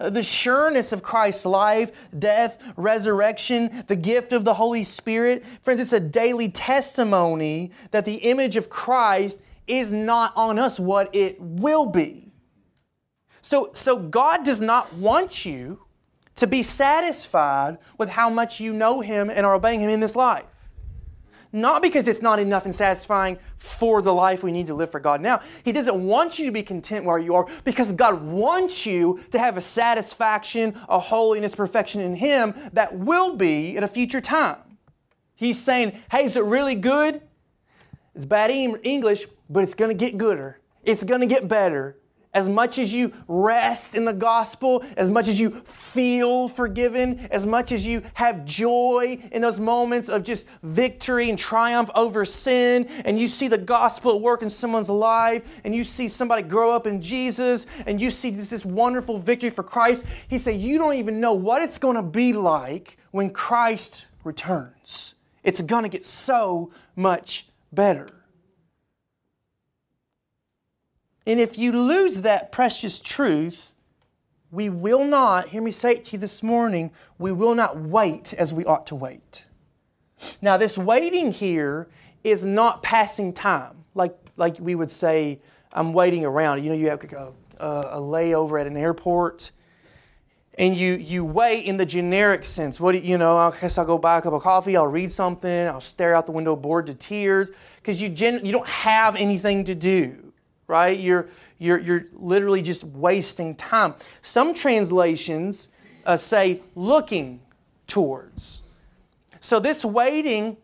[0.00, 5.44] Uh, the sureness of Christ's life, death, resurrection, the gift of the Holy Spirit.
[5.44, 11.14] Friends, it's a daily testimony that the image of Christ is not on us what
[11.14, 12.32] it will be.
[13.42, 15.80] So, so God does not want you
[16.36, 20.16] to be satisfied with how much you know Him and are obeying Him in this
[20.16, 20.46] life.
[21.54, 24.98] Not because it's not enough and satisfying for the life we need to live for
[24.98, 25.38] God now.
[25.64, 29.38] He doesn't want you to be content where you are because God wants you to
[29.38, 34.56] have a satisfaction, a holiness, perfection in Him that will be at a future time.
[35.36, 37.20] He's saying, hey, is it really good?
[38.16, 40.58] It's bad English, but it's going to get gooder.
[40.82, 41.96] It's going to get better.
[42.34, 47.46] As much as you rest in the gospel, as much as you feel forgiven, as
[47.46, 52.86] much as you have joy in those moments of just victory and triumph over sin,
[53.04, 56.74] and you see the gospel at work in someone's life, and you see somebody grow
[56.74, 60.78] up in Jesus, and you see this, this wonderful victory for Christ, he said, You
[60.78, 65.14] don't even know what it's going to be like when Christ returns.
[65.44, 68.13] It's going to get so much better.
[71.26, 73.72] And if you lose that precious truth,
[74.50, 78.34] we will not, hear me say it to you this morning, we will not wait
[78.34, 79.46] as we ought to wait.
[80.40, 81.88] Now, this waiting here
[82.22, 85.40] is not passing time, like, like we would say,
[85.72, 86.62] I'm waiting around.
[86.62, 89.50] You know, you have a, a, a layover at an airport
[90.56, 92.78] and you you wait in the generic sense.
[92.78, 93.36] What do you, know?
[93.36, 94.76] I guess I'll go buy a cup of coffee.
[94.76, 95.66] I'll read something.
[95.66, 99.64] I'll stare out the window, bored to tears, because you gen, you don't have anything
[99.64, 100.23] to do
[100.66, 100.98] right?
[100.98, 103.94] You're, you're, you're literally just wasting time.
[104.22, 105.70] Some translations
[106.06, 107.40] uh, say looking
[107.86, 108.62] towards.
[109.40, 110.56] So this waiting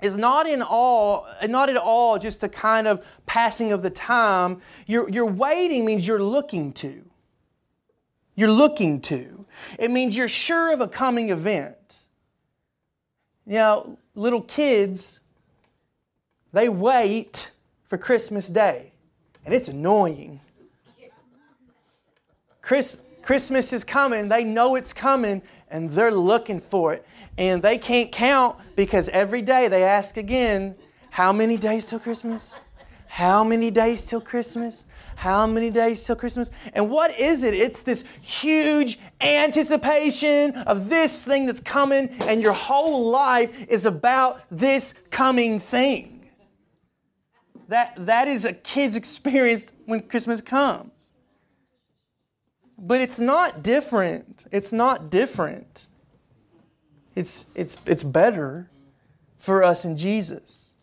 [0.00, 4.60] is not in all, not at all just a kind of passing of the time.
[4.86, 7.04] You're, you're waiting means you're looking to.
[8.34, 9.46] You're looking to.
[9.78, 11.76] It means you're sure of a coming event.
[13.46, 15.20] You know, little kids,
[16.52, 17.50] they wait
[17.84, 18.91] for Christmas Day
[19.44, 20.40] and it's annoying.
[22.60, 24.28] Chris, Christmas is coming.
[24.28, 27.06] They know it's coming and they're looking for it.
[27.38, 30.76] And they can't count because every day they ask again,
[31.10, 32.60] How many days till Christmas?
[33.08, 34.86] How many days till Christmas?
[35.16, 36.50] How many days till Christmas?
[36.72, 37.52] And what is it?
[37.52, 44.42] It's this huge anticipation of this thing that's coming, and your whole life is about
[44.50, 46.11] this coming thing.
[47.72, 51.10] That, that is a kid's experience when Christmas comes.
[52.78, 54.44] But it's not different.
[54.52, 55.88] It's not different.
[57.16, 58.70] It's, it's, it's better
[59.38, 60.74] for us in Jesus.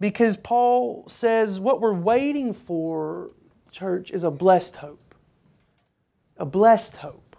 [0.00, 3.30] Because Paul says what we're waiting for,
[3.70, 5.14] church, is a blessed hope.
[6.38, 7.36] A blessed hope.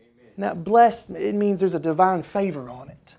[0.00, 0.32] Amen.
[0.36, 3.16] And that blessed, it means there's a divine favor on it.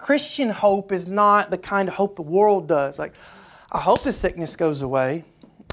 [0.00, 2.98] Christian hope is not the kind of hope the world does.
[2.98, 3.12] Like,
[3.70, 5.24] I hope the sickness goes away.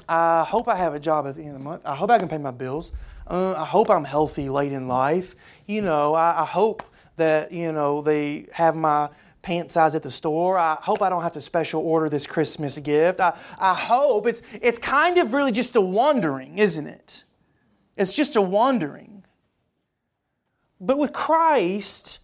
[0.06, 1.86] I hope I have a job at the end of the month.
[1.86, 2.92] I hope I can pay my bills.
[3.26, 5.34] Uh, I hope I'm healthy late in life.
[5.66, 6.82] You know, I, I hope
[7.16, 9.08] that, you know, they have my
[9.40, 10.58] pant size at the store.
[10.58, 13.20] I hope I don't have to special order this Christmas gift.
[13.20, 17.24] I, I hope it's, it's kind of really just a wandering, isn't it?
[17.96, 19.24] It's just a wandering.
[20.78, 22.20] But with Christ,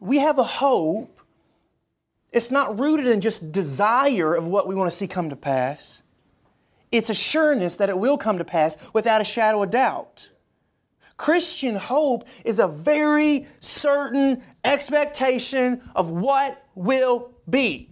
[0.00, 1.19] we have a hope
[2.32, 6.02] it's not rooted in just desire of what we want to see come to pass.
[6.92, 10.30] It's a sureness that it will come to pass without a shadow of doubt.
[11.16, 17.90] Christian hope is a very certain expectation of what will be.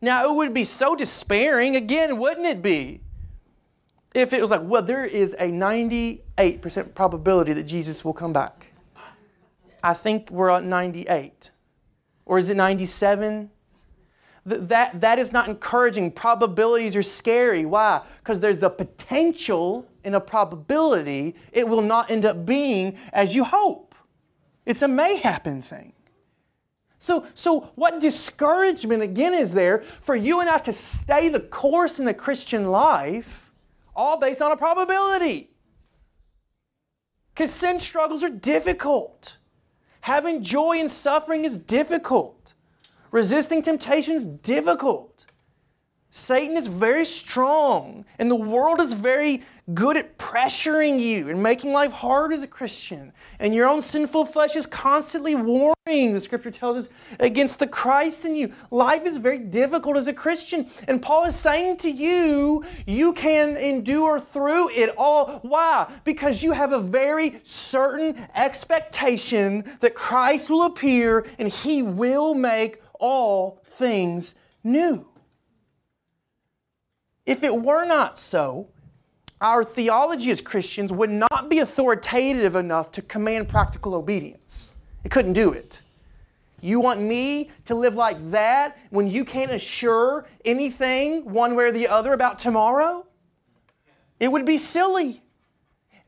[0.00, 3.02] Now, it would be so despairing, again, wouldn't it be?
[4.14, 8.72] If it was like, well, there is a 98% probability that Jesus will come back.
[9.82, 11.50] I think we're at 98.
[12.30, 13.50] Or is it 97?
[14.46, 16.12] That, that is not encouraging.
[16.12, 17.66] Probabilities are scary.
[17.66, 18.06] Why?
[18.18, 23.42] Because there's the potential in a probability it will not end up being as you
[23.42, 23.96] hope.
[24.64, 25.92] It's a may happen thing.
[27.00, 31.98] So, so what discouragement again is there for you and I to stay the course
[31.98, 33.50] in the Christian life,
[33.92, 35.50] all based on a probability?
[37.34, 39.36] Because sin struggles are difficult.
[40.02, 42.54] Having joy in suffering is difficult.
[43.10, 45.26] Resisting temptation is difficult.
[46.10, 49.42] Satan is very strong, and the world is very
[49.74, 53.12] good at pressuring you and making life hard as a Christian.
[53.38, 58.24] And your own sinful flesh is constantly warring, the scripture tells us, against the Christ
[58.24, 58.52] in you.
[58.70, 60.66] Life is very difficult as a Christian.
[60.88, 65.40] And Paul is saying to you, you can endure through it all.
[65.42, 65.92] Why?
[66.04, 72.82] Because you have a very certain expectation that Christ will appear and he will make
[72.98, 75.06] all things new.
[77.26, 78.68] If it were not so,
[79.40, 84.76] our theology as Christians would not be authoritative enough to command practical obedience.
[85.04, 85.80] It couldn't do it.
[86.60, 91.72] You want me to live like that when you can't assure anything one way or
[91.72, 93.06] the other about tomorrow?
[94.18, 95.22] It would be silly.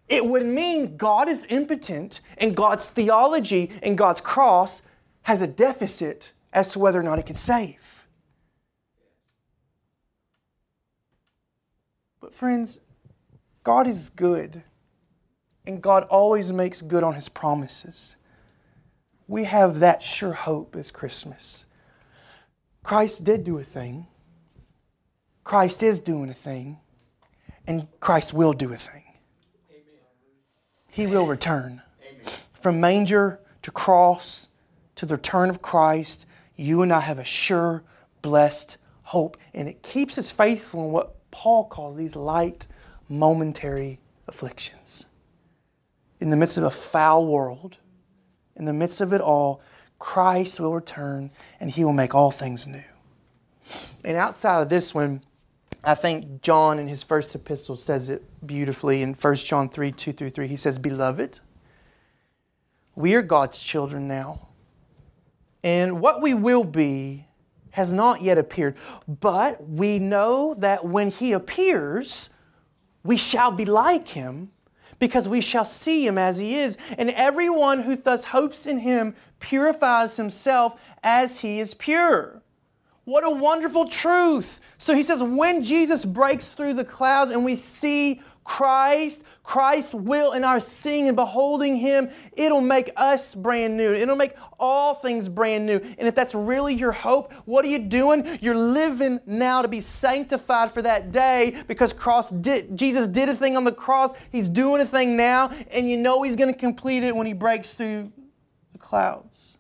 [0.09, 4.87] It would mean God is impotent and God's theology and God's cross
[5.23, 8.05] has a deficit as to whether or not it can save.
[12.21, 12.81] But, friends,
[13.63, 14.63] God is good,
[15.67, 18.17] and God always makes good on His promises.
[19.29, 21.67] We have that sure hope this Christmas.
[22.83, 24.07] Christ did do a thing,
[25.45, 26.79] Christ is doing a thing,
[27.67, 29.05] and Christ will do a thing.
[30.91, 31.83] He will return.
[32.53, 34.49] From manger to cross
[34.95, 37.83] to the return of Christ, you and I have a sure,
[38.21, 39.37] blessed hope.
[39.55, 42.67] And it keeps us faithful in what Paul calls these light,
[43.13, 45.11] momentary afflictions.
[46.21, 47.79] In the midst of a foul world,
[48.57, 49.61] in the midst of it all,
[49.99, 52.83] Christ will return and he will make all things new.
[54.05, 55.23] And outside of this one,
[55.85, 60.13] I think John in his first epistle says it beautifully in 1 John 3 2
[60.13, 60.47] through 3.
[60.47, 61.41] He says, Beloved,
[62.95, 64.49] we are God's children now.
[65.65, 67.27] And what we will be
[67.73, 68.77] has not yet appeared.
[69.09, 72.32] But we know that when He appears,
[73.05, 74.51] we shall be like Him
[74.99, 76.77] because we shall see Him as He is.
[76.97, 82.43] And everyone who thus hopes in Him purifies himself as He is pure.
[83.05, 84.75] What a wonderful truth.
[84.79, 90.33] So he says, when Jesus breaks through the clouds and we see Christ, Christ will,
[90.33, 93.93] in our seeing and beholding Him, it'll make us brand new.
[93.93, 95.77] It'll make all things brand new.
[95.77, 98.27] And if that's really your hope, what are you doing?
[98.41, 103.35] You're living now to be sanctified for that day because cross did, Jesus did a
[103.35, 104.13] thing on the cross.
[104.33, 107.35] He's doing a thing now, and you know He's going to complete it when He
[107.35, 108.13] breaks through
[108.73, 109.59] the clouds.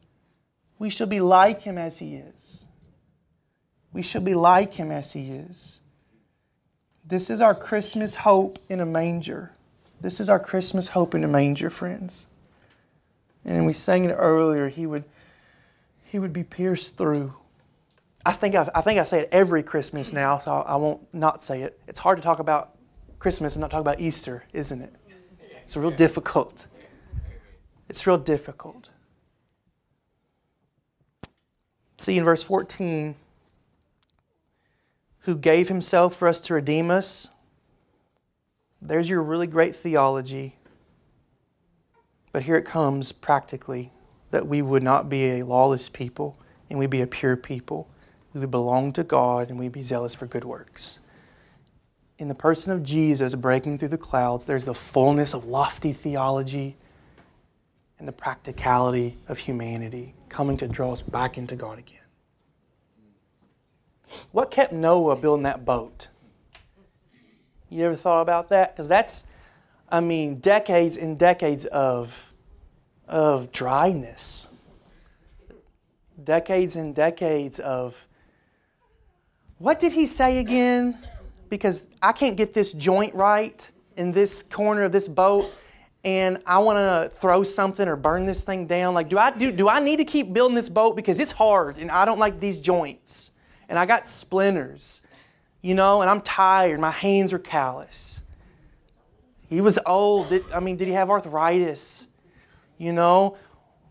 [0.78, 2.66] We shall be like Him as He is.
[3.92, 5.81] We shall be like Him as He is.
[7.12, 9.52] This is our Christmas hope in a manger.
[10.00, 12.28] This is our Christmas hope in a manger, friends.
[13.44, 14.70] And we sang it earlier.
[14.70, 15.04] He would,
[16.06, 17.34] he would be pierced through.
[18.24, 21.42] I think I, I think I say it every Christmas now, so I won't not
[21.42, 21.78] say it.
[21.86, 22.78] It's hard to talk about
[23.18, 24.94] Christmas and not talk about Easter, isn't it?
[25.64, 26.66] It's real difficult.
[27.90, 28.88] It's real difficult.
[31.98, 33.16] See in verse 14,
[35.22, 37.30] who gave himself for us to redeem us.
[38.80, 40.56] There's your really great theology.
[42.32, 43.92] But here it comes practically
[44.30, 47.88] that we would not be a lawless people and we'd be a pure people.
[48.32, 51.00] We would belong to God and we'd be zealous for good works.
[52.18, 56.76] In the person of Jesus breaking through the clouds, there's the fullness of lofty theology
[57.98, 62.01] and the practicality of humanity coming to draw us back into God again.
[64.32, 66.08] What kept Noah building that boat?
[67.68, 68.74] You ever thought about that?
[68.74, 69.30] Because that's,
[69.90, 72.32] I mean, decades and decades of,
[73.08, 74.54] of dryness.
[76.22, 78.06] Decades and decades of,
[79.58, 80.96] what did he say again?
[81.48, 85.52] Because I can't get this joint right in this corner of this boat
[86.04, 88.94] and I want to throw something or burn this thing down.
[88.94, 91.78] Like, do I do, do I need to keep building this boat because it's hard
[91.78, 93.38] and I don't like these joints?
[93.72, 95.00] And I got splinters,
[95.62, 96.78] you know, and I'm tired.
[96.78, 98.20] My hands are callous.
[99.48, 100.30] He was old.
[100.54, 102.08] I mean, did he have arthritis?
[102.76, 103.38] You know?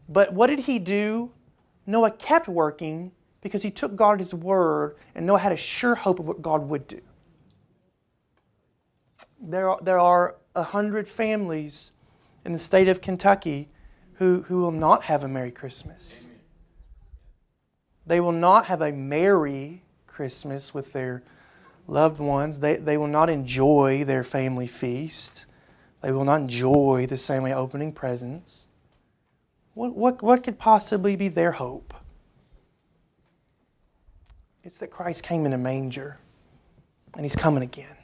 [0.08, 1.32] But what did he do?
[1.88, 3.12] Noah kept working
[3.42, 6.44] because he took God at his word, and Noah had a sure hope of what
[6.44, 7.02] God would do.
[9.42, 11.94] There are, there are a hundred families
[12.46, 13.70] in the state of Kentucky
[14.18, 16.28] who, who will not have a Merry Christmas.
[18.06, 21.24] They will not have a merry Christmas with their
[21.88, 22.60] loved ones.
[22.60, 25.46] They, they will not enjoy their family feast.
[26.02, 28.68] They will not enjoy the same way opening presents.
[29.74, 31.94] What, what, what could possibly be their hope?
[34.64, 36.18] It's that Christ came in a manger
[37.16, 37.96] and he's coming again.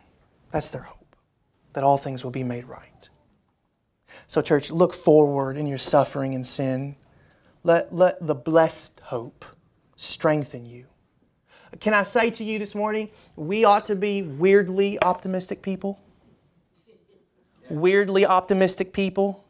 [0.52, 1.16] That's their hope,
[1.74, 3.10] that all things will be made right.
[4.28, 6.95] So, church, look forward in your suffering and sin.
[7.64, 9.45] Let, let the blessed hope
[9.98, 10.86] strengthen you.
[11.82, 16.00] Can I say to you this morning, we ought to be weirdly optimistic people?
[17.70, 19.43] Weirdly optimistic people.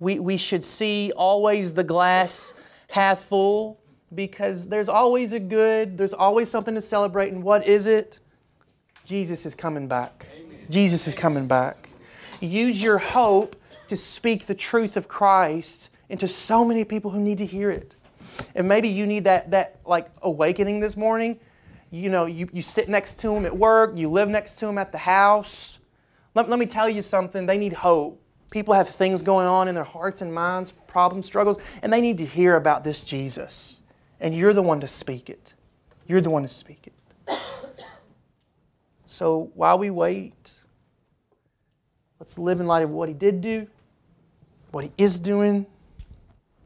[0.00, 3.78] We, we should see always the glass half full
[4.14, 7.32] because there's always a good, there's always something to celebrate.
[7.32, 8.20] And what is it?
[9.04, 10.26] Jesus is coming back.
[10.34, 10.66] Amen.
[10.70, 11.90] Jesus is coming back.
[12.40, 13.56] Use your hope
[13.88, 17.94] to speak the truth of Christ into so many people who need to hear it.
[18.54, 21.38] And maybe you need that, that like awakening this morning.
[21.90, 24.78] You know, you, you sit next to them at work, you live next to them
[24.78, 25.80] at the house.
[26.34, 28.22] Let, let me tell you something, they need hope.
[28.50, 32.18] People have things going on in their hearts and minds, problems, struggles, and they need
[32.18, 33.82] to hear about this Jesus.
[34.20, 35.54] And you're the one to speak it.
[36.06, 36.92] You're the one to speak it.
[39.06, 40.58] So while we wait,
[42.18, 43.68] let's live in light of what He did do,
[44.70, 45.66] what He is doing,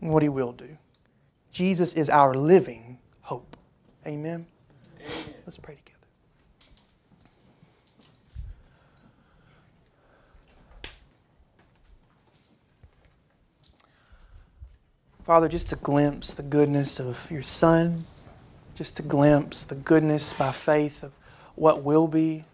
[0.01, 0.77] and what He will do.
[1.57, 3.57] Jesus is our living hope.
[4.07, 4.45] Amen.
[5.01, 5.35] Amen.
[5.47, 5.97] Let's pray together.
[15.25, 18.05] Father, just to glimpse the goodness of your Son,
[18.75, 21.13] just to glimpse the goodness by faith of
[21.55, 22.45] what will be.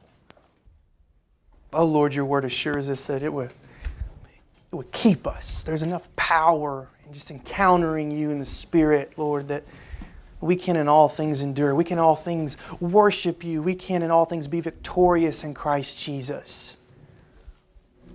[1.72, 3.50] Oh Lord, your word assures us that it would,
[4.72, 5.62] it would keep us.
[5.62, 9.64] There's enough power in just encountering you in the Spirit, Lord, that
[10.40, 11.74] we can in all things endure.
[11.74, 13.62] We can in all things worship you.
[13.62, 16.78] We can in all things be victorious in Christ Jesus.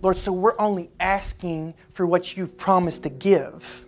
[0.01, 3.85] Lord, so we're only asking for what you've promised to give.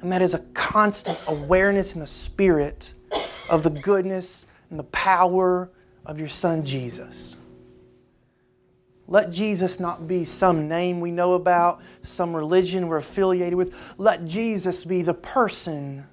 [0.00, 2.92] And that is a constant awareness in the Spirit
[3.50, 5.70] of the goodness and the power
[6.06, 7.36] of your Son Jesus.
[9.10, 13.94] Let Jesus not be some name we know about, some religion we're affiliated with.
[13.96, 16.04] Let Jesus be the person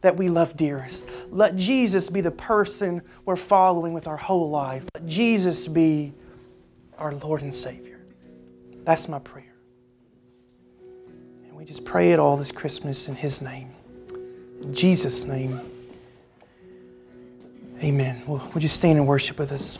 [0.00, 1.30] that we love dearest.
[1.30, 4.84] Let Jesus be the person we're following with our whole life.
[4.96, 6.12] Let Jesus be
[6.98, 8.00] our Lord and Savior.
[8.82, 9.54] That's my prayer.
[11.46, 13.68] And we just pray it all this Christmas in His name.
[14.62, 15.60] In Jesus' name.
[17.82, 18.20] Amen.
[18.26, 19.78] Would you stand and worship with us?